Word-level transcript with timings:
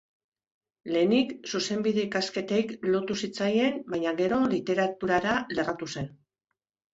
Lehenik 0.93 1.33
zuzenbide 1.51 2.01
ikasketei 2.05 2.61
lotu 2.93 3.17
zitzaien 3.27 3.77
baina 3.95 4.15
gero 4.23 4.41
literaturara 4.55 5.37
lerratu 5.55 5.93
zen. 5.97 6.11